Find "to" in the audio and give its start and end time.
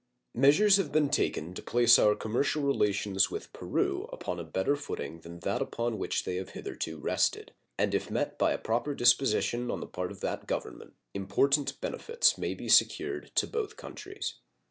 1.53-1.61, 13.35-13.45